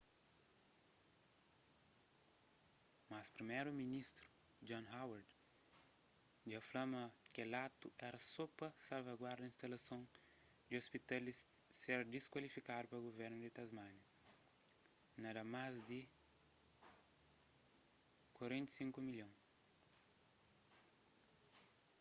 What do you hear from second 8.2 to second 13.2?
só pa salvaguarda instalason di ôspital di ser disklasifikadu pa